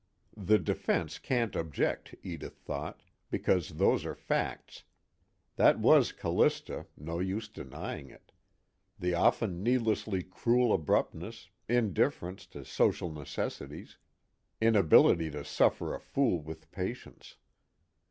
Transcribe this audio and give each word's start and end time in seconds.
The 0.35 0.57
defense 0.57 1.19
can't 1.19 1.55
object, 1.55 2.15
Edith 2.23 2.55
thought, 2.55 3.03
because 3.29 3.75
those 3.77 4.03
are 4.03 4.15
facts. 4.15 4.83
That 5.57 5.79
was 5.79 6.11
Callista, 6.11 6.87
no 6.97 7.19
use 7.19 7.47
denying 7.47 8.09
it: 8.09 8.31
the 8.97 9.13
often 9.13 9.61
needlessly 9.61 10.23
cruel 10.23 10.73
abruptness, 10.73 11.49
indifference 11.69 12.47
to 12.47 12.65
social 12.65 13.11
necessities, 13.11 13.99
inability 14.59 15.29
to 15.29 15.45
suffer 15.45 15.93
a 15.93 15.99
fool 15.99 16.41
with 16.41 16.71
patience. 16.71 17.35